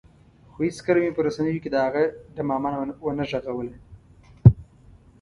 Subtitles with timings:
[0.51, 2.03] خو هېڅکله مې په رسنیو کې د هغه
[2.35, 2.71] ډمامه
[3.07, 3.75] ونه غږوله.